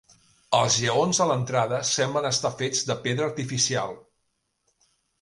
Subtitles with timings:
[0.59, 3.99] Els lleons de l'entrada semblen estar fets de pedra artificial.